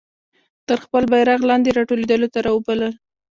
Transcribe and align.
تر 0.67 0.77
خپل 0.85 1.03
بیرغ 1.11 1.41
لاندي 1.49 1.71
را 1.77 1.83
ټولېدلو 1.89 2.27
ته 2.33 2.39
را 2.45 2.51
وبلل. 2.53 2.93